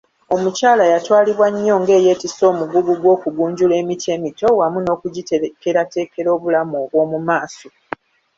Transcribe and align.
Omukyala 0.35 0.83
yatwalibwa 0.93 1.47
nnyo 1.53 1.75
nga 1.81 1.91
eyeetisse 1.99 2.43
omugugu 2.51 2.91
gw’okugunjula 3.01 3.75
emiti 3.81 4.07
emito 4.15 4.47
wamu 4.59 4.79
n’okugiteekerateekera 4.81 6.29
obulamu 6.35 6.73
obw’omu 6.83 7.17
maaso. 7.27 7.67